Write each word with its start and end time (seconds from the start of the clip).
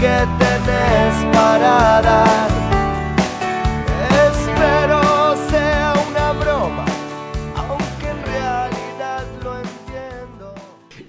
que 0.00 0.18
tenés 0.38 1.34
para. 1.34 2.46
Espero 4.30 5.34
sea 5.50 5.94
una 6.08 6.32
broma, 6.32 6.84
aunque 7.56 8.08
en 8.08 8.22
realidad 8.24 9.26
lo 9.42 9.58
entiendo. 9.58 10.54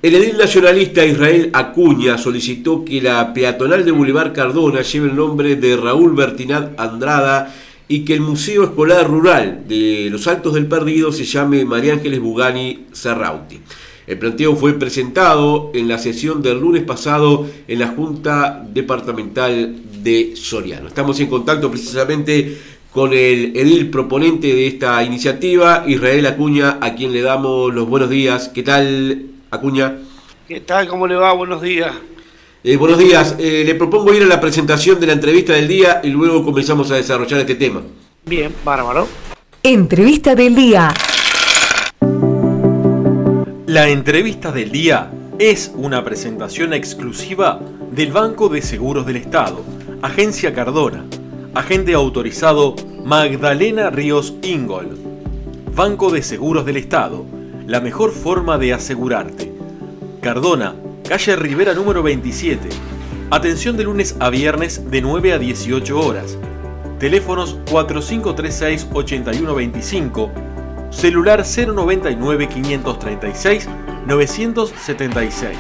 El 0.02 0.16
edil 0.16 0.38
nacionalista 0.38 1.06
Israel 1.06 1.52
Acuña 1.54 2.18
solicitó 2.18 2.84
que 2.84 3.00
la 3.00 3.32
peatonal 3.32 3.86
de 3.86 3.92
Boulevard 3.92 4.34
Cardona 4.34 4.82
lleve 4.82 5.10
el 5.10 5.16
nombre 5.16 5.56
de 5.56 5.78
Raúl 5.78 6.16
Bertinat 6.16 6.80
Andrada 6.80 7.54
y 7.88 8.04
que 8.06 8.16
el 8.16 8.22
Museo 8.22 8.64
Escolar 8.64 9.08
Rural 9.08 9.66
de 9.68 10.10
los 10.12 10.26
Altos 10.28 10.56
del 10.56 10.66
Perdido 10.66 11.12
se 11.12 11.26
llame 11.26 11.64
María 11.64 11.94
Ángeles 11.94 12.20
Bugani 12.20 12.86
Serrauti. 12.92 13.60
El 14.10 14.18
planteo 14.18 14.56
fue 14.56 14.74
presentado 14.74 15.70
en 15.76 15.88
la 15.88 16.00
sesión 16.00 16.42
del 16.42 16.60
lunes 16.60 16.82
pasado 16.82 17.46
en 17.68 17.78
la 17.78 17.90
Junta 17.90 18.66
Departamental 18.74 19.76
de 20.02 20.36
Soriano. 20.36 20.88
Estamos 20.88 21.20
en 21.20 21.28
contacto 21.28 21.70
precisamente 21.70 22.58
con 22.92 23.14
el 23.14 23.56
edil 23.56 23.92
proponente 23.92 24.48
de 24.48 24.66
esta 24.66 25.04
iniciativa, 25.04 25.84
Israel 25.86 26.26
Acuña, 26.26 26.80
a 26.82 26.96
quien 26.96 27.14
le 27.14 27.22
damos 27.22 27.72
los 27.72 27.88
buenos 27.88 28.10
días. 28.10 28.50
¿Qué 28.50 28.64
tal, 28.64 29.28
Acuña? 29.52 30.00
¿Qué 30.48 30.62
tal? 30.62 30.88
¿Cómo 30.88 31.06
le 31.06 31.14
va? 31.14 31.32
Buenos 31.34 31.62
días. 31.62 31.94
Eh, 32.64 32.78
buenos 32.78 32.98
días. 32.98 33.36
Eh, 33.38 33.62
le 33.64 33.76
propongo 33.76 34.12
ir 34.12 34.24
a 34.24 34.26
la 34.26 34.42
presentación 34.42 35.00
de 35.00 35.06
la 35.06 35.14
entrevista 35.14 35.54
del 35.54 35.68
día 35.68 36.02
y 36.04 36.10
luego 36.10 36.44
comenzamos 36.44 36.90
a 36.90 36.96
desarrollar 36.96 37.42
este 37.42 37.54
tema. 37.54 37.84
Bien, 38.26 38.52
bárbaro. 38.66 39.08
Entrevista 39.62 40.34
del 40.34 40.56
día. 40.56 40.92
La 43.70 43.88
entrevista 43.88 44.52
del 44.52 44.72
día 44.72 45.12
es 45.38 45.72
una 45.76 46.04
presentación 46.04 46.74
exclusiva 46.74 47.60
del 47.92 48.12
Banco 48.12 48.50
de 48.50 48.64
Seguros 48.64 49.06
del 49.06 49.18
Estado, 49.18 49.64
Agencia 50.02 50.56
Cardona, 50.56 51.06
agente 51.54 51.94
autorizado 51.94 52.74
Magdalena 53.06 53.92
Ríos 53.92 54.34
Ingol. 54.42 54.98
Banco 55.76 56.10
de 56.10 56.24
Seguros 56.24 56.66
del 56.66 56.78
Estado, 56.78 57.28
la 57.68 57.80
mejor 57.80 58.12
forma 58.12 58.58
de 58.58 58.74
asegurarte. 58.74 59.54
Cardona, 60.20 60.74
calle 61.08 61.36
Rivera 61.36 61.76
número 61.76 62.02
27. 62.02 62.70
Atención 63.30 63.78
de 63.78 63.84
lunes 63.84 64.16
a 64.20 64.32
viernes 64.32 64.90
de 64.90 65.04
9 65.04 65.34
a 65.34 65.38
18 65.38 66.00
horas. 66.00 66.40
Teléfonos 66.98 67.60
4536-8125 67.68 70.49
celular 70.90 71.44
099 71.44 72.48
536 72.48 73.68
976. 74.08 75.58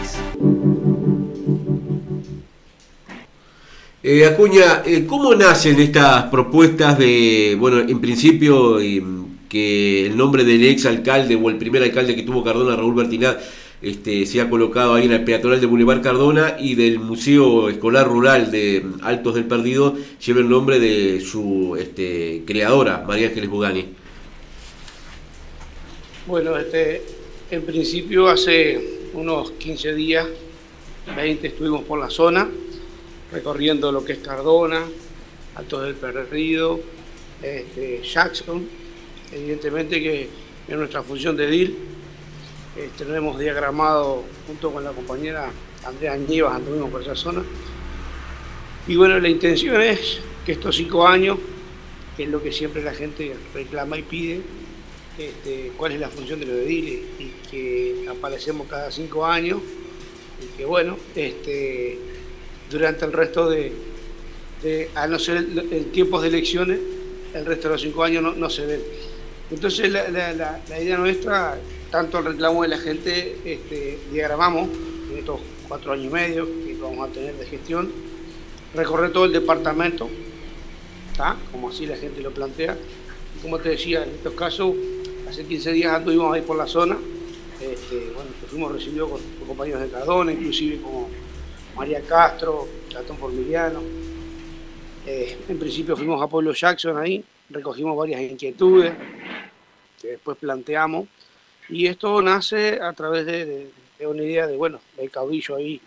Eh, 4.01 4.25
Acuña, 4.25 4.81
eh, 4.85 5.05
¿cómo 5.05 5.35
nacen 5.35 5.79
estas 5.79 6.23
propuestas 6.25 6.97
de, 6.97 7.57
bueno, 7.59 7.79
en 7.79 7.99
principio 7.99 8.79
eh, 8.79 9.03
que 9.49 10.05
el 10.05 10.15
nombre 10.15 10.45
del 10.45 10.63
ex 10.65 10.85
alcalde 10.85 11.35
o 11.35 11.49
el 11.49 11.57
primer 11.57 11.83
alcalde 11.83 12.15
que 12.15 12.23
tuvo 12.23 12.43
Cardona, 12.43 12.75
Raúl 12.75 12.95
Bertinat, 12.95 13.39
este, 13.81 14.25
se 14.25 14.41
ha 14.41 14.49
colocado 14.49 14.93
ahí 14.95 15.05
en 15.05 15.11
el 15.11 15.23
peatonal 15.23 15.59
de 15.59 15.67
Boulevard 15.67 16.01
Cardona 16.01 16.55
y 16.59 16.75
del 16.75 16.99
Museo 16.99 17.69
Escolar 17.69 18.07
Rural 18.07 18.51
de 18.51 18.85
Altos 19.01 19.35
del 19.35 19.45
Perdido 19.45 19.95
lleva 20.25 20.39
el 20.39 20.49
nombre 20.49 20.79
de 20.79 21.21
su 21.21 21.77
este, 21.79 22.43
creadora, 22.45 23.03
María 23.07 23.27
Ángeles 23.27 23.49
Bugani? 23.49 23.98
Bueno, 26.29 26.55
este, 26.59 27.01
en 27.49 27.63
principio 27.63 28.27
hace 28.27 29.09
unos 29.13 29.49
15 29.53 29.95
días, 29.95 30.27
20 31.15 31.47
estuvimos 31.47 31.81
por 31.85 31.99
la 31.99 32.11
zona, 32.11 32.47
recorriendo 33.31 33.91
lo 33.91 34.05
que 34.05 34.13
es 34.13 34.19
Cardona, 34.19 34.85
Altos 35.55 35.85
del 35.85 35.95
Perdido, 35.95 36.81
este, 37.41 38.03
Jackson, 38.03 38.63
evidentemente 39.31 39.99
que 40.03 40.29
en 40.67 40.77
nuestra 40.77 41.01
función 41.01 41.35
de 41.35 41.47
DIL 41.47 41.75
este, 42.77 43.05
lo 43.05 43.15
hemos 43.15 43.39
diagramado 43.39 44.23
junto 44.45 44.69
con 44.69 44.83
la 44.83 44.91
compañera 44.91 45.49
Andrea 45.83 46.15
Ñivas, 46.15 46.53
anduvimos 46.53 46.91
por 46.91 47.01
esa 47.01 47.15
zona. 47.15 47.41
Y 48.87 48.95
bueno, 48.95 49.17
la 49.17 49.29
intención 49.29 49.81
es 49.81 50.19
que 50.45 50.51
estos 50.51 50.75
cinco 50.75 51.07
años, 51.07 51.39
que 52.15 52.25
es 52.25 52.29
lo 52.29 52.39
que 52.39 52.51
siempre 52.51 52.83
la 52.83 52.93
gente 52.93 53.35
reclama 53.55 53.97
y 53.97 54.03
pide, 54.03 54.41
este, 55.19 55.73
cuál 55.75 55.91
es 55.91 55.99
la 55.99 56.07
función 56.07 56.39
de 56.39 56.45
los 56.45 56.55
ediles 56.55 57.01
y 57.19 57.31
que 57.51 58.05
aparecemos 58.09 58.67
cada 58.69 58.89
cinco 58.89 59.25
años 59.25 59.59
y 60.41 60.57
que 60.57 60.63
bueno, 60.63 60.97
este, 61.13 61.99
durante 62.71 63.03
el 63.03 63.11
resto 63.11 63.49
de, 63.49 63.73
a 64.95 65.07
no 65.07 65.19
ser 65.19 65.45
en 65.71 65.91
tiempos 65.91 66.21
de 66.21 66.29
elecciones, 66.29 66.79
el 67.33 67.45
resto 67.45 67.67
de 67.67 67.73
los 67.73 67.81
cinco 67.81 68.03
años 68.03 68.37
no, 68.37 68.49
se 68.49 68.65
ven. 68.65 68.81
Entonces 69.51 69.91
la, 69.91 70.61
idea 70.81 70.97
nuestra, 70.97 71.59
tanto 71.91 72.19
el 72.19 72.25
reclamo 72.25 72.61
de 72.63 72.69
la 72.69 72.77
gente, 72.77 73.35
este, 73.43 73.99
diagramamos 74.13 74.69
en 75.11 75.17
estos 75.17 75.41
cuatro 75.67 75.91
años 75.91 76.05
y 76.05 76.09
medio 76.09 76.45
que 76.45 76.77
vamos 76.81 77.09
a 77.09 77.11
tener 77.11 77.35
de 77.35 77.45
gestión, 77.45 77.91
recorrer 78.73 79.11
todo 79.11 79.25
el 79.25 79.33
departamento, 79.33 80.09
como 81.51 81.71
así 81.71 81.85
la 81.85 81.97
gente 81.97 82.21
lo 82.21 82.31
plantea. 82.31 82.77
como 83.41 83.59
te 83.59 83.69
decía, 83.69 84.03
en 84.03 84.11
estos 84.11 84.33
casos 84.33 84.73
hace 85.27 85.45
15 85.45 85.71
días 85.71 85.93
anduvimos 85.93 86.33
ahí 86.33 86.41
por 86.41 86.57
la 86.57 86.67
zona, 86.67 86.97
este, 87.59 88.11
bueno, 88.15 88.29
fuimos 88.47 88.71
recibidos 88.71 89.09
con, 89.09 89.47
compañeros 89.47 89.81
de 89.81 89.89
Cardona, 89.89 90.31
inclusive 90.31 90.81
como 90.81 91.09
María 91.75 92.01
Castro, 92.01 92.67
Platón 92.89 93.17
Formiliano. 93.17 93.81
Eh, 95.05 95.37
en 95.47 95.59
principio 95.59 95.97
fuimos 95.97 96.21
a 96.21 96.27
Pueblo 96.27 96.53
Jackson 96.53 96.97
ahí, 96.97 97.23
recogimos 97.49 97.97
varias 97.97 98.21
inquietudes 98.21 98.93
que 100.01 100.09
después 100.09 100.37
planteamos. 100.37 101.07
Y 101.67 101.87
esto 101.87 102.21
nace 102.21 102.79
a 102.81 102.93
través 102.93 103.25
de, 103.25 103.69
una 103.99 104.23
idea 104.23 104.47
de, 104.47 104.55
bueno, 104.55 104.79
del 104.97 105.11
caudillo 105.11 105.55
ahí, 105.55 105.81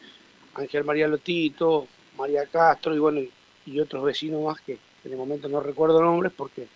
Ángel 0.54 0.84
María 0.84 1.08
Lotito, 1.08 1.88
María 2.18 2.44
Castro 2.46 2.94
y 2.94 2.98
bueno, 2.98 3.20
y 3.64 3.80
otros 3.80 4.04
vecinos 4.04 4.42
más 4.42 4.60
que 4.60 4.78
en 5.04 5.12
el 5.12 5.16
momento 5.16 5.48
no 5.48 5.60
recuerdo 5.60 6.02
nombres 6.02 6.32
porque 6.36 6.68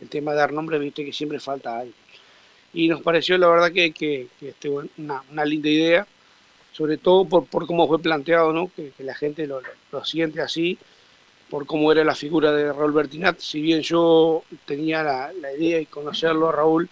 el 0.00 0.08
tema 0.08 0.32
de 0.32 0.38
dar 0.38 0.52
nombres, 0.52 0.80
viste 0.80 1.04
que 1.04 1.12
siempre 1.12 1.40
falta 1.40 1.78
ahí 1.78 1.92
y 2.74 2.88
nos 2.88 3.02
pareció 3.02 3.36
la 3.38 3.48
verdad 3.48 3.72
que, 3.72 3.92
que, 3.92 4.28
este, 4.40 4.68
una, 4.68 5.44
linda 5.44 5.68
idea, 5.68 6.06
sobre 6.72 6.96
todo 6.96 7.24
por, 7.26 7.46
por 7.46 7.66
cómo 7.66 7.86
fue 7.86 8.00
planteado, 8.00 8.52
¿no? 8.52 8.70
que, 8.74 8.92
la 8.98 9.14
gente 9.14 9.46
lo, 9.46 9.60
lo, 9.90 10.04
siente 10.04 10.40
así, 10.40 10.78
por 11.50 11.66
cómo 11.66 11.92
era 11.92 12.02
la 12.02 12.14
figura 12.14 12.50
de 12.52 12.72
Raúl 12.72 12.92
Bertinat. 12.92 13.38
Si 13.40 13.60
bien 13.60 13.82
yo 13.82 14.42
tenía 14.64 15.02
la, 15.02 15.32
la 15.34 15.52
idea 15.52 15.78
de 15.78 15.86
conocerlo 15.86 16.48
a 16.48 16.52
Raúl, 16.52 16.88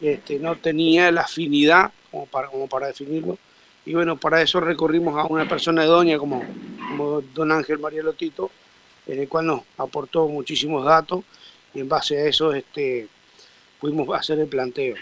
este, 0.00 0.38
no 0.38 0.56
tenía 0.56 1.12
la 1.12 1.22
afinidad 1.22 1.92
como 2.10 2.26
para, 2.26 2.48
como 2.48 2.66
para 2.68 2.86
definirlo. 2.86 3.36
Y 3.84 3.94
bueno, 3.94 4.16
para 4.16 4.40
eso 4.40 4.60
recorrimos 4.60 5.18
a 5.18 5.26
una 5.26 5.46
persona 5.46 5.84
Doña 5.84 6.18
como, 6.18 6.42
como 6.88 7.20
don 7.20 7.52
Ángel 7.52 7.78
María 7.78 8.02
Lotito, 8.02 8.50
en 9.06 9.20
el 9.20 9.28
cual 9.28 9.46
nos 9.46 9.62
aportó 9.76 10.26
muchísimos 10.28 10.84
datos 10.84 11.24
y 11.74 11.80
en 11.80 11.88
base 11.88 12.16
a 12.16 12.26
eso 12.26 12.52
este, 12.52 13.08
pudimos 13.78 14.08
hacer 14.18 14.38
el 14.38 14.46
planteo 14.46 14.96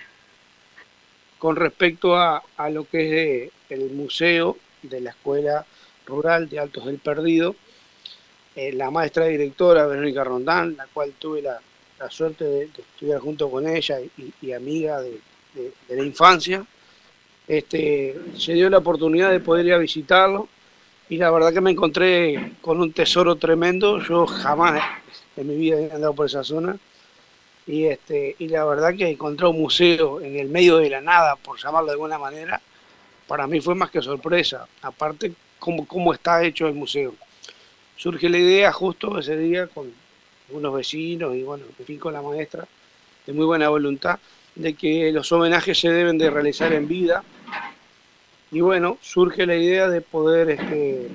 con 1.39 1.57
respecto 1.57 2.17
a, 2.17 2.43
lo 2.71 2.85
que 2.85 3.45
es 3.45 3.53
el 3.71 3.91
museo 3.91 4.57
de 4.83 5.01
la 5.01 5.11
Escuela 5.11 5.67
Rural 6.07 6.49
de 6.49 6.59
Altos 6.59 6.87
del 6.87 6.99
Perdido. 6.99 7.55
Eh, 8.55 8.73
la 8.73 8.91
maestra 8.91 9.27
directora 9.27 9.87
Verónica 9.87 10.25
Rondán, 10.25 10.77
la 10.77 10.87
cual 10.87 11.13
tuve 11.19 11.43
la, 11.43 11.61
suerte 12.11 12.45
de, 12.45 12.65
estudiar 12.65 13.21
junto 13.21 13.51
con 13.51 13.67
ella 13.69 13.99
y, 14.41 14.53
amiga 14.53 15.01
de, 15.01 15.21
la 15.89 16.05
infancia, 16.05 16.65
este, 17.49 18.17
se 18.37 18.53
dio 18.55 18.69
la 18.69 18.79
oportunidad 18.79 19.31
de 19.31 19.41
poder 19.41 19.67
ir 19.67 19.75
a 19.75 19.79
visitarlo 19.79 20.49
y 21.09 21.17
la 21.17 21.31
verdad 21.31 21.53
que 21.53 21.61
me 21.61 21.71
encontré 21.71 22.55
con 22.61 22.81
un 22.81 22.93
tesoro 22.93 23.37
tremendo. 23.37 24.01
Yo 24.01 24.27
jamás 24.27 24.83
en 25.37 25.49
mi 25.49 25.57
vida 25.57 25.81
he 25.81 25.93
andado 25.93 26.15
por 26.15 26.27
esa 26.27 26.43
zona 26.45 26.77
y, 27.67 27.87
este, 27.87 28.37
y 28.39 28.49
la 28.49 28.65
verdad 28.65 28.95
que 28.95 29.09
encontrar 29.09 29.51
un 29.51 29.61
museo 29.61 30.21
en 30.21 30.39
el 30.39 30.49
medio 30.49 30.79
de 30.79 30.91
la 30.91 31.01
nada, 31.01 31.37
por 31.37 31.59
llamarlo 31.59 31.87
de 31.87 31.93
alguna 31.93 32.19
manera, 32.19 32.61
para 33.27 33.47
mí 33.47 33.61
fue 33.61 33.75
más 33.75 33.91
que 33.91 34.01
sorpresa. 34.01 34.69
Aparte, 34.83 35.33
cómo, 35.59 35.87
cómo 35.87 36.13
está 36.13 36.45
hecho 36.45 36.69
el 36.69 36.75
museo. 36.75 37.15
Surge 37.97 38.29
la 38.29 38.39
idea 38.39 38.73
justo 38.73 39.19
ese 39.19 39.37
día 39.37 39.67
con 39.67 39.93
unos 40.51 40.75
vecinos 40.75 41.35
y 41.35 41.43
bueno, 41.43 41.65
en 41.79 41.85
fin 41.85 41.99
con 41.99 42.13
la 42.13 42.23
maestra, 42.23 42.67
de 43.27 43.33
muy 43.33 43.45
buena 43.45 43.69
voluntad, 43.69 44.21
de 44.55 44.75
que 44.75 45.11
los 45.11 45.31
homenajes 45.33 45.79
se 45.79 45.91
deben 45.91 46.19
de 46.19 46.31
realizar 46.31 46.73
en 46.73 46.87
vida. 46.87 47.25
Y 48.53 48.61
bueno, 48.61 48.99
surge 49.01 49.45
la 49.45 49.57
idea 49.57 49.89
de 49.89 50.01
poder 50.03 50.51
este, 50.51 51.09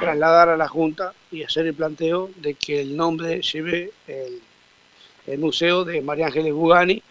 trasladar 0.00 0.48
a 0.48 0.56
la 0.56 0.68
Junta 0.68 1.12
y 1.30 1.42
hacer 1.42 1.66
el 1.66 1.74
planteo 1.74 2.30
de 2.36 2.54
que 2.54 2.80
el 2.80 2.96
nombre 2.96 3.42
lleve 3.42 3.92
el 4.06 4.40
el 5.26 5.38
museo 5.38 5.84
de 5.84 6.00
María 6.02 6.26
Ángeles 6.26 6.52
Bugani, 6.52 7.02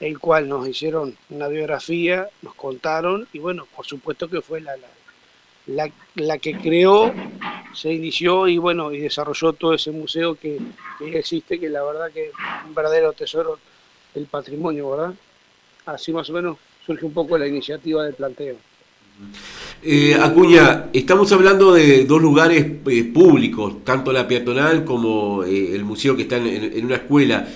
el 0.00 0.18
cual 0.18 0.48
nos 0.48 0.68
hicieron 0.68 1.16
una 1.30 1.48
biografía, 1.48 2.28
nos 2.42 2.54
contaron 2.54 3.26
y 3.32 3.38
bueno, 3.38 3.66
por 3.74 3.86
supuesto 3.86 4.28
que 4.28 4.42
fue 4.42 4.60
la, 4.60 4.76
la, 5.66 5.90
la, 6.14 6.38
que 6.38 6.56
creó 6.58 7.12
se 7.74 7.92
inició 7.92 8.46
y 8.48 8.58
bueno, 8.58 8.92
y 8.92 9.00
desarrolló 9.00 9.52
todo 9.52 9.74
ese 9.74 9.90
museo 9.90 10.34
que, 10.34 10.58
que 10.98 11.18
existe, 11.18 11.58
que 11.58 11.68
la 11.68 11.82
verdad 11.82 12.10
que 12.12 12.26
es 12.26 12.32
un 12.66 12.74
verdadero 12.74 13.12
tesoro 13.12 13.58
del 14.14 14.26
patrimonio, 14.26 14.90
¿verdad? 14.90 15.14
Así 15.86 16.12
más 16.12 16.28
o 16.30 16.32
menos 16.32 16.58
surge 16.84 17.04
un 17.04 17.12
poco 17.12 17.36
la 17.38 17.46
iniciativa 17.46 18.04
del 18.04 18.14
planteo. 18.14 18.56
Eh, 19.82 20.16
Acuña, 20.20 20.86
estamos 20.92 21.30
hablando 21.32 21.74
de 21.74 22.04
dos 22.04 22.20
lugares 22.20 22.66
eh, 22.86 23.04
públicos, 23.04 23.84
tanto 23.84 24.12
la 24.12 24.26
peatonal 24.26 24.84
como 24.84 25.44
eh, 25.44 25.74
el 25.74 25.84
museo 25.84 26.16
que 26.16 26.22
está 26.22 26.36
en, 26.36 26.84
una 26.84 26.96
escuela. 26.96 27.46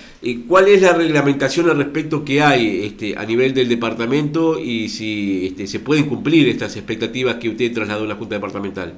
¿Cuál 0.47 0.67
es 0.67 0.83
la 0.83 0.93
reglamentación 0.93 1.69
al 1.69 1.77
respecto 1.77 2.23
que 2.23 2.41
hay 2.41 2.85
este, 2.85 3.17
a 3.17 3.25
nivel 3.25 3.53
del 3.53 3.67
departamento 3.67 4.59
y 4.59 4.87
si 4.87 5.47
este, 5.47 5.65
se 5.65 5.79
pueden 5.79 6.05
cumplir 6.05 6.47
estas 6.47 6.77
expectativas 6.77 7.35
que 7.35 7.49
usted 7.49 7.73
trasladó 7.73 8.03
en 8.03 8.09
la 8.09 8.15
Junta 8.15 8.35
Departamental? 8.35 8.93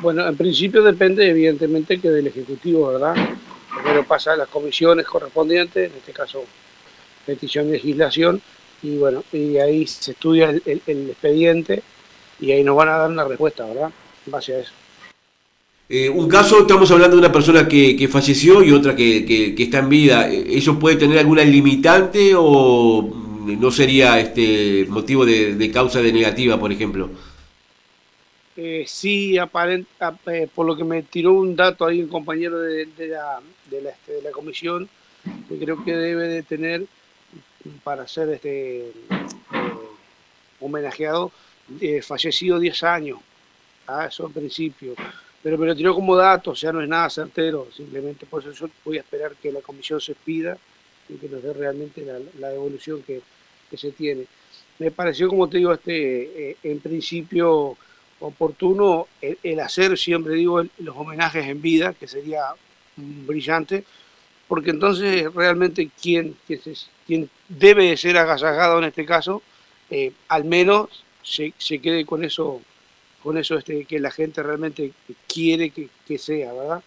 Bueno, 0.00 0.26
en 0.26 0.36
principio 0.36 0.82
depende 0.82 1.28
evidentemente 1.28 2.00
que 2.00 2.08
del 2.08 2.26
Ejecutivo, 2.26 2.88
¿verdad? 2.88 3.14
Primero 3.76 4.04
pasa 4.04 4.32
a 4.32 4.36
las 4.36 4.48
comisiones 4.48 5.06
correspondientes, 5.06 5.90
en 5.90 5.98
este 5.98 6.12
caso 6.12 6.44
petición 7.26 7.66
de 7.66 7.74
legislación, 7.74 8.40
y 8.82 8.96
bueno, 8.96 9.22
y 9.32 9.58
ahí 9.58 9.86
se 9.86 10.12
estudia 10.12 10.50
el, 10.50 10.82
expediente 10.86 11.82
y 12.40 12.50
ahí 12.50 12.64
nos 12.64 12.76
van 12.76 12.88
a 12.88 12.98
dar 12.98 13.10
una 13.10 13.24
respuesta, 13.24 13.64
¿verdad? 13.64 13.90
En 14.26 14.32
base 14.32 14.54
a 14.54 14.58
eso. 14.58 14.72
Eh, 15.88 16.08
un 16.08 16.28
caso, 16.28 16.60
estamos 16.60 16.90
hablando 16.90 17.16
de 17.16 17.20
una 17.20 17.32
persona 17.32 17.68
que, 17.68 18.08
falleció 18.10 18.62
y 18.62 18.72
otra 18.72 18.96
que, 18.96 19.54
está 19.58 19.78
en 19.78 19.88
vida. 19.88 20.30
Eh, 20.30 20.56
¿Eso 20.56 20.78
puede 20.78 20.96
tener 20.96 21.18
alguna 21.18 21.44
limitante 21.44 22.32
o 22.34 23.22
no 23.44 23.70
sería 23.70 24.18
este 24.18 24.86
motivo 24.88 25.24
de, 25.24 25.70
causa 25.72 26.00
de 26.00 26.12
negativa, 26.12 26.58
por 26.58 26.72
ejemplo? 26.72 27.10
Eh, 28.56 28.84
sí, 28.86 29.38
aparent, 29.38 29.86
eh, 30.26 30.48
por 30.52 30.66
lo 30.66 30.76
que 30.76 30.84
me 30.84 31.02
tiró 31.02 31.32
un 31.32 31.56
dato 31.56 31.86
ahí 31.86 32.02
un 32.02 32.08
compañero 32.08 32.58
de, 32.58 32.86
la, 32.98 33.40
de, 33.70 33.82
la, 33.82 33.90
este, 33.90 34.12
de 34.12 34.22
la 34.22 34.30
comisión, 34.30 34.88
que 35.48 35.58
creo 35.58 35.82
que 35.84 35.96
debe 35.96 36.28
de 36.28 36.42
tener 36.42 36.86
para 37.84 38.06
ser 38.06 38.28
este, 38.30 38.88
eh, 38.88 38.92
homenajeado, 40.60 41.32
eh, 41.80 42.02
fallecido 42.02 42.58
10 42.58 42.82
años, 42.82 43.18
¿ah? 43.86 44.06
eso 44.06 44.26
en 44.26 44.32
principio. 44.32 44.94
Pero 45.42 45.58
me 45.58 45.66
lo 45.66 45.74
tiró 45.74 45.94
como 45.94 46.16
dato, 46.16 46.52
o 46.52 46.56
sea, 46.56 46.72
no 46.72 46.80
es 46.80 46.88
nada 46.88 47.10
certero, 47.10 47.68
simplemente 47.74 48.26
por 48.26 48.46
eso 48.46 48.68
voy 48.84 48.98
a 48.98 49.00
esperar 49.00 49.34
que 49.34 49.50
la 49.50 49.60
comisión 49.60 50.00
se 50.00 50.14
pida 50.14 50.56
y 51.08 51.14
que 51.14 51.28
nos 51.28 51.42
dé 51.42 51.52
realmente 51.52 52.06
la, 52.38 52.48
devolución 52.50 53.02
que, 53.02 53.20
se 53.76 53.90
tiene. 53.90 54.26
Me 54.78 54.90
pareció, 54.90 55.28
como 55.28 55.48
te 55.48 55.56
digo, 55.56 55.72
este, 55.72 56.50
eh, 56.50 56.56
en 56.62 56.78
principio 56.80 57.76
oportuno 58.20 59.08
el, 59.20 59.60
hacer, 59.60 59.98
siempre 59.98 60.34
digo, 60.34 60.62
los 60.78 60.96
homenajes 60.96 61.46
en 61.46 61.60
vida, 61.60 61.94
que 61.94 62.06
sería 62.06 62.44
brillante, 62.96 63.84
porque 64.52 64.68
entonces 64.68 65.32
realmente 65.32 65.88
quien, 65.98 66.36
quien, 67.06 67.30
debe 67.48 67.96
ser 67.96 68.18
agasajado 68.18 68.80
en 68.80 68.84
este 68.84 69.06
caso, 69.06 69.40
eh, 69.88 70.12
al 70.28 70.44
menos 70.44 70.90
se, 71.22 71.54
quede 71.78 72.04
con 72.04 72.22
eso, 72.22 72.60
con 73.22 73.38
eso 73.38 73.56
este, 73.56 73.86
que 73.86 73.98
la 73.98 74.10
gente 74.10 74.42
realmente 74.42 74.92
quiere 75.26 75.70
que, 75.70 76.18
sea, 76.18 76.52
¿verdad? 76.52 76.82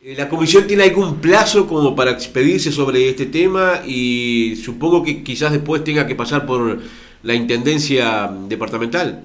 Eh, 0.00 0.14
¿La 0.16 0.26
comisión 0.26 0.66
tiene 0.66 0.84
algún 0.84 1.20
plazo 1.20 1.66
como 1.66 1.94
para 1.94 2.12
expedirse 2.12 2.72
sobre 2.72 3.10
este 3.10 3.26
tema 3.26 3.82
y 3.86 4.56
supongo 4.56 5.04
que 5.04 5.22
quizás 5.22 5.52
después 5.52 5.84
tenga 5.84 6.06
que 6.06 6.14
pasar 6.14 6.46
por 6.46 6.80
la 7.22 7.34
intendencia 7.34 8.34
departamental? 8.48 9.22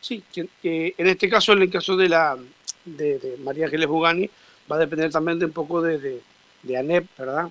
Sí, 0.00 0.24
en 0.64 1.06
este 1.06 1.28
caso, 1.28 1.52
en 1.52 1.62
el 1.62 1.70
caso 1.70 1.96
de 1.96 2.08
la 2.08 2.36
de, 2.84 3.36
María 3.44 3.66
Ángeles 3.66 3.86
Bugani, 3.86 4.28
va 4.70 4.76
a 4.76 4.80
depender 4.80 5.10
también 5.10 5.38
de 5.38 5.46
un 5.46 5.52
poco 5.52 5.82
de, 5.82 6.20
de, 6.62 6.76
ANEP, 6.76 7.06
¿verdad? 7.18 7.48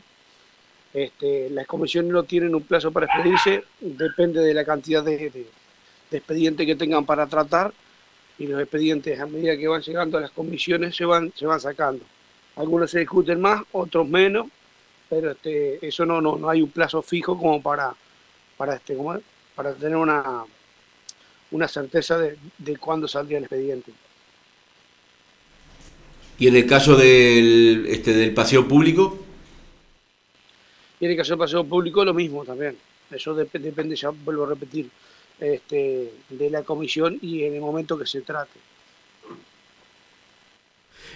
Este, 0.94 1.50
las 1.50 1.68
comisiones 1.68 2.12
no 2.12 2.24
tienen 2.24 2.54
un 2.54 2.64
plazo 2.64 2.92
para 2.92 3.06
expedirse, 3.06 3.64
depende 3.80 4.42
de 4.42 4.54
la 4.54 4.66
cantidad 4.66 5.04
de, 5.04 5.30
de, 5.30 5.48
expedientes 6.12 6.66
que 6.66 6.76
tengan 6.76 7.06
para 7.06 7.26
tratar 7.28 7.74
y 8.38 8.48
los 8.48 8.60
expedientes 8.62 9.18
a 9.20 9.26
medida 9.26 9.56
que 9.56 9.68
van 9.68 9.82
llegando 9.82 10.18
a 10.18 10.22
las 10.22 10.32
comisiones 10.32 10.96
se 10.96 11.06
van, 11.06 11.32
se 11.36 11.46
van 11.46 11.60
sacando. 11.60 12.04
Algunos 12.58 12.92
se 12.92 13.00
discuten 13.00 13.40
más, 13.40 13.62
otros 13.72 14.08
menos, 14.08 14.48
pero 15.10 15.32
este, 15.32 15.86
eso 15.86 16.06
no, 16.06 16.20
no, 16.20 16.36
no 16.38 16.50
hay 16.50 16.62
un 16.62 16.70
plazo 16.70 17.02
fijo 17.02 17.38
como 17.38 17.62
para, 17.62 17.96
para, 18.58 18.76
este, 18.76 18.96
como, 18.96 19.18
para 19.56 19.74
tener 19.74 19.96
una, 19.96 20.44
una 21.52 21.68
certeza 21.68 22.18
de, 22.18 22.38
de 22.58 22.78
cuándo 22.78 23.08
saldría 23.08 23.38
el 23.38 23.46
expediente. 23.46 23.94
¿Y 26.42 26.48
en 26.48 26.56
el 26.56 26.66
caso 26.66 26.96
del, 26.96 27.86
este, 27.88 28.14
del 28.14 28.34
paseo 28.34 28.68
público? 28.68 29.16
Y 31.00 31.06
en 31.06 31.12
el 31.12 31.18
caso 31.18 31.34
del 31.34 31.38
paseo 31.38 31.64
público 31.64 32.04
lo 32.04 32.16
mismo 32.16 32.44
también. 32.44 32.76
Eso 33.12 33.36
depende, 33.36 33.96
ya 33.96 34.10
vuelvo 34.10 34.46
a 34.46 34.50
repetir, 34.50 34.90
este, 35.40 36.12
de 36.30 36.50
la 36.50 36.64
comisión 36.64 37.20
y 37.22 37.44
en 37.44 37.54
el 37.54 37.62
momento 37.62 37.96
que 37.96 38.08
se 38.08 38.22
trate. 38.22 38.60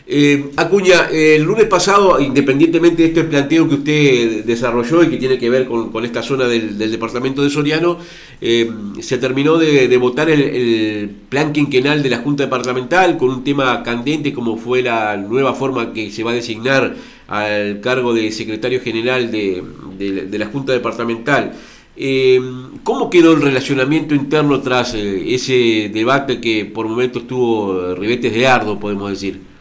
Eh, 0.08 0.52
Acuña, 0.56 1.10
el 1.12 1.42
lunes 1.42 1.66
pasado, 1.66 2.20
independientemente 2.20 3.02
de 3.02 3.08
este 3.10 3.24
planteo 3.24 3.68
que 3.68 3.76
usted 3.76 4.46
desarrolló 4.46 5.02
y 5.02 5.10
que 5.10 5.18
tiene 5.18 5.40
que 5.40 5.50
ver 5.50 5.66
con, 5.66 6.06
esta 6.06 6.22
zona 6.22 6.46
del, 6.46 6.78
departamento 6.78 7.42
de 7.42 7.50
Soriano, 7.50 7.98
eh, 8.40 8.70
se 9.00 9.18
terminó 9.18 9.58
de, 9.58 9.98
votar 9.98 10.30
el, 10.30 11.10
plan 11.30 11.52
quinquenal 11.52 12.04
de 12.04 12.10
la 12.10 12.20
Junta 12.20 12.44
Departamental 12.44 13.18
con 13.18 13.30
un 13.30 13.44
tema 13.44 13.82
candente 13.82 14.32
como 14.32 14.58
fue 14.58 14.84
la 14.84 15.18
nueva 15.18 15.56
forma 15.56 15.92
que 15.92 16.12
se 16.12 16.24
va 16.24 16.32
a 16.32 16.36
designar 16.36 16.96
al 17.28 17.82
cargo 17.82 18.14
de 18.14 18.32
secretario 18.32 18.82
general 18.82 19.32
de, 19.32 20.38
la 20.38 20.46
Junta 20.46 20.72
Departamental. 20.72 21.54
Eh, 21.98 22.40
¿Cómo 22.84 23.10
quedó 23.10 23.34
el 23.34 23.42
relacionamiento 23.42 24.14
interno 24.14 24.62
tras 24.62 24.94
ese 24.94 25.90
debate 25.92 26.40
que 26.40 26.66
por 26.66 26.88
momentos 26.88 27.26
tuvo 27.26 27.96
ribetes 27.96 28.34
de 28.34 28.46
ardo, 28.46 28.80
podemos 28.80 29.10
decir? 29.10 29.55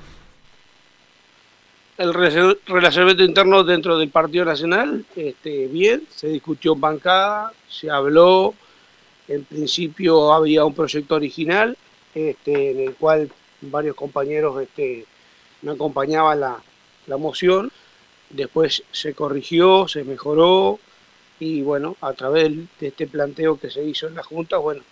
El 1.96 2.12
relacionamiento 2.12 3.22
interno 3.22 3.62
dentro 3.62 3.98
del 3.98 4.10
Partido 4.10 4.44
Nacional, 4.44 5.04
este, 5.14 5.68
bien, 5.68 6.06
se 6.10 6.28
discutió 6.28 6.72
en 6.74 6.80
bancada, 6.80 7.52
se 7.68 7.90
habló, 7.90 8.54
en 9.28 9.44
principio 9.44 10.32
había 10.32 10.64
un 10.64 10.74
proyecto 10.74 11.14
original, 11.14 11.76
este, 12.14 12.72
en 12.72 12.80
el 12.80 12.94
cual 12.94 13.30
varios 13.60 13.94
compañeros 13.94 14.60
este, 14.60 15.06
me 15.62 15.72
acompañaban 15.72 16.40
la, 16.40 16.62
la 17.06 17.16
moción, 17.16 17.70
después 18.30 18.82
se 18.90 19.14
corrigió, 19.14 19.86
se 19.86 20.02
mejoró, 20.04 20.80
y 21.38 21.62
bueno, 21.62 21.96
a 22.00 22.12
través 22.12 22.52
de 22.80 22.88
este 22.88 23.06
planteo 23.06 23.58
que 23.58 23.70
se 23.70 23.84
hizo 23.84 24.08
en 24.08 24.14
la 24.16 24.22
Junta, 24.22 24.56
bueno, 24.58 24.82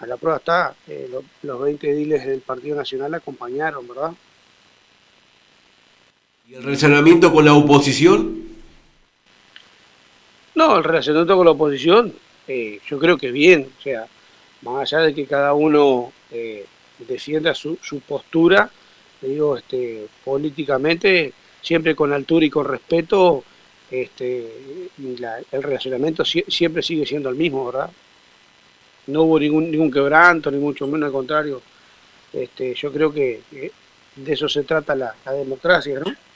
a 0.00 0.06
la 0.06 0.16
prueba 0.16 0.38
está, 0.38 0.74
eh, 0.86 1.10
los 1.42 1.60
20 1.60 1.90
ediles 1.90 2.26
del 2.26 2.40
Partido 2.40 2.76
Nacional 2.76 3.14
acompañaron, 3.14 3.86
¿verdad? 3.86 4.12
¿Y 6.48 6.54
el 6.54 6.62
relacionamiento 6.62 7.30
con 7.30 7.44
la 7.44 7.52
oposición? 7.52 8.42
No, 10.54 10.78
el 10.78 10.84
relacionamiento 10.84 11.36
con 11.36 11.44
la 11.44 11.52
oposición, 11.52 12.14
eh, 12.46 12.80
yo 12.88 12.98
creo 12.98 13.18
que 13.18 13.30
bien, 13.30 13.70
o 13.78 13.82
sea, 13.82 14.06
más 14.62 14.80
allá 14.80 15.04
de 15.04 15.14
que 15.14 15.26
cada 15.26 15.52
uno 15.52 16.10
eh, 16.30 16.64
defienda 17.06 17.54
su, 17.54 17.76
postura, 18.08 18.70
digo, 19.20 19.58
este, 19.58 20.06
políticamente, 20.24 21.34
siempre 21.60 21.94
con 21.94 22.14
altura 22.14 22.46
y 22.46 22.50
con 22.50 22.64
respeto, 22.64 23.44
este, 23.90 24.88
el 25.52 25.62
relacionamiento 25.62 26.24
siempre 26.24 26.82
sigue 26.82 27.04
siendo 27.04 27.28
el 27.28 27.36
mismo, 27.36 27.66
¿verdad? 27.66 27.90
No 29.08 29.24
hubo 29.24 29.38
ningún, 29.38 29.70
ningún 29.70 29.90
quebranto, 29.90 30.50
ni 30.50 30.56
mucho 30.56 30.86
menos 30.86 31.08
al 31.08 31.12
contrario. 31.12 31.60
Este, 32.32 32.74
yo 32.74 32.90
creo 32.90 33.12
que 33.12 33.42
de 34.16 34.32
eso 34.32 34.48
se 34.48 34.62
trata 34.62 34.94
la, 34.94 35.14
la 35.26 35.32
democracia, 35.32 36.00
¿no? 36.00 36.27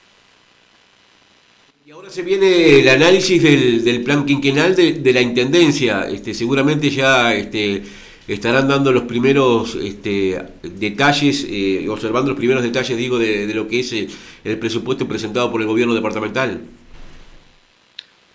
Y 1.85 1.91
ahora 1.91 2.09
se 2.09 2.21
viene 2.21 2.79
el 2.79 2.87
análisis 2.87 3.43
del, 3.43 4.03
plan 4.05 4.25
quinquenal 4.25 4.73
de, 4.73 5.13
la 5.13 5.19
Intendencia. 5.19 6.07
Este, 6.07 6.33
seguramente 6.33 6.89
ya 6.89 7.33
este, 7.33 7.83
estarán 8.25 8.69
dando 8.69 8.93
los 8.93 9.03
primeros 9.03 9.75
este, 9.75 10.41
detalles, 10.61 11.45
eh, 11.49 11.85
observando 11.89 12.29
los 12.29 12.37
primeros 12.37 12.63
detalles, 12.63 12.95
digo, 12.97 13.19
de, 13.19 13.53
lo 13.53 13.67
que 13.67 13.81
es 13.81 13.91
eh, 13.91 14.07
el, 14.45 14.57
presupuesto 14.59 15.09
presentado 15.09 15.51
por 15.51 15.59
el 15.59 15.67
gobierno 15.67 15.93
departamental. 15.93 16.61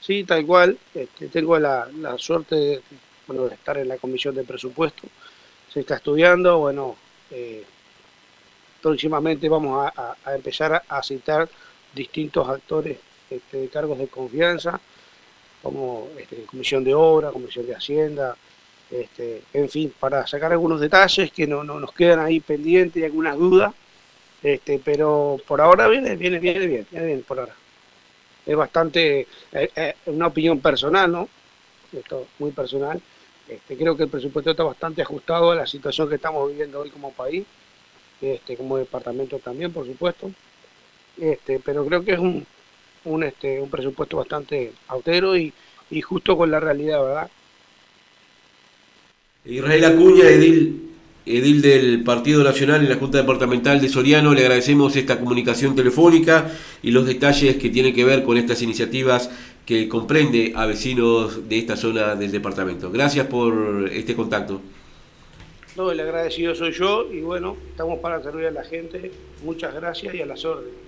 Sí, 0.03 0.25
tal 0.25 0.45
cual. 0.45 0.79
Este, 0.95 1.29
tengo 1.29 1.59
la, 1.59 1.89
suerte 2.19 2.55
de, 2.55 2.83
bueno, 3.27 3.45
de 3.45 3.55
estar 3.55 3.79
en 3.79 3.89
la 3.89 3.97
comisión 3.97 4.35
de 4.35 4.45
presupuesto. 4.45 5.09
Se 5.73 5.81
está 5.81 5.97
estudiando, 5.97 6.59
bueno, 6.59 6.97
eh, 7.31 7.65
próximamente 8.83 9.49
vamos 9.49 9.91
a, 9.97 10.35
empezar 10.35 10.83
a 10.87 11.03
citar 11.03 11.49
distintos 11.95 12.47
actores 12.47 13.08
este, 13.31 13.69
cargos 13.69 13.99
de 13.99 14.09
confianza, 14.09 14.81
como 15.63 16.09
este, 16.19 16.45
Comisión 16.45 16.85
de 16.85 16.95
Obra, 16.95 17.31
Comisión 17.31 17.67
de 17.67 17.75
Hacienda, 17.75 18.37
este, 18.91 19.43
en 19.53 19.69
fin, 19.69 19.93
para 19.99 20.27
sacar 20.27 20.53
algunos 20.53 20.81
detalles 20.81 21.31
que 21.31 21.47
no, 21.47 21.63
nos 21.63 21.93
quedan 21.93 22.21
ahí 22.21 22.41
pendientes 22.41 23.03
y 23.03 23.05
algunas 23.05 23.37
dudas, 23.37 23.75
este, 24.43 24.81
pero 24.83 25.39
por 25.47 25.61
ahora 25.61 25.89
viene, 25.89 26.17
viene, 26.17 26.39
viene 26.39 26.67
bien, 26.67 26.87
viene 26.91 27.07
bien 27.07 27.23
por 27.23 27.41
ahora. 27.41 27.55
Es 28.47 28.57
bastante, 28.57 29.27
eh, 29.53 29.71
eh, 29.77 29.95
una 30.07 30.29
opinión 30.29 30.61
personal, 30.61 31.13
¿no? 31.13 31.29
Esto 31.93 32.29
muy 32.39 32.51
personal. 32.53 33.01
Este, 33.47 33.77
creo 33.77 33.97
que 33.97 34.05
el 34.05 34.09
presupuesto 34.09 34.51
está 34.51 34.63
bastante 34.63 35.03
ajustado 35.03 35.51
a 35.51 35.55
la 35.55 35.67
situación 35.67 36.09
que 36.09 36.15
estamos 36.15 36.49
viviendo 36.51 36.81
hoy 36.81 36.91
como 36.91 37.13
país, 37.13 37.45
este, 38.21 38.57
como 38.57 38.79
departamento 38.79 39.39
también, 39.39 39.73
por 39.73 39.87
supuesto. 39.87 40.31
Este, 41.19 41.59
pero 41.59 41.85
creo 41.85 42.05
que 42.05 42.13
es 42.13 42.19
un, 42.19 42.47
un, 43.05 43.25
este, 43.25 43.61
un 43.61 43.71
presupuesto 43.71 44.17
bastante 44.17 44.73
austero 44.89 45.37
y, 45.37 45.53
y 45.91 46.01
justo 46.01 46.37
con 46.37 46.51
la 46.51 46.61
realidad, 46.61 47.03
¿verdad? 47.03 47.31
Israel 49.45 49.85
Acuña, 49.85 50.29
edil, 50.29 50.91
edil 51.25 51.63
del 51.63 52.05
Partido 52.05 52.45
Nacional 52.45 52.83
en 52.83 52.89
la 52.89 52.97
Junta 52.97 53.19
Departamental 53.19 53.81
de 53.81 53.89
Soriano, 53.89 54.35
le 54.35 54.43
agradecemos 54.43 54.95
esta 54.97 55.19
comunicación 55.19 55.75
telefónica 55.75 56.51
y 56.83 56.91
los 56.91 57.07
detalles 57.07 57.57
que 57.57 57.71
tienen 57.71 57.95
que 57.95 58.05
ver 58.05 58.25
con 58.25 58.37
estas 58.37 58.61
iniciativas 58.63 59.31
que 59.65 59.89
comprende 59.89 60.53
a 60.57 60.67
vecinos 60.67 61.49
de 61.49 61.59
esta 61.59 61.77
zona 61.77 62.15
del 62.15 62.31
departamento. 62.31 62.91
Gracias 62.91 63.27
por 63.27 63.89
este 63.93 64.15
contacto. 64.15 64.61
No, 65.77 65.93
el 65.93 66.01
agradecido 66.01 66.55
soy 66.55 66.73
yo 66.73 67.07
y 67.13 67.21
bueno, 67.21 67.57
estamos 67.71 68.01
para 68.01 68.23
servir 68.23 68.47
a 68.47 68.51
la 68.51 68.65
gente. 68.65 69.13
Muchas 69.45 69.75
gracias 69.75 70.15
y 70.15 70.23
a 70.23 70.27
las 70.27 70.45
órdenes. 70.45 70.88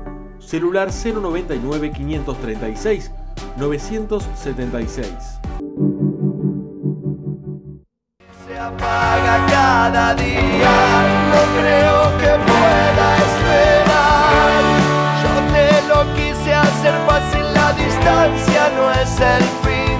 celular 0.41 0.89
099 0.91 1.91
536 1.91 3.11
976. 3.57 5.07
Se 8.47 8.59
apaga 8.59 9.45
cada 9.47 10.15
día, 10.15 10.75
no 11.31 11.41
creo 11.59 12.17
que 12.19 12.31
pueda 12.49 13.07
esperar. 13.17 14.61
Yo 15.23 15.33
te 15.53 15.67
lo 15.87 15.99
quise 16.15 16.53
hacer 16.53 16.95
fácil, 17.07 17.45
la 17.53 17.73
distancia 17.73 18.71
no 18.75 18.91
es 18.91 19.19
el 19.19 19.43
fin, 19.63 19.99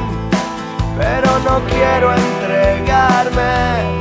pero 0.97 1.39
no 1.39 1.61
quiero 1.67 2.13
entregarme 2.13 3.99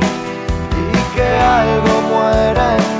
y 0.77 1.15
que 1.15 1.27
algo 1.27 1.93
muera 2.09 2.77
en 2.77 2.90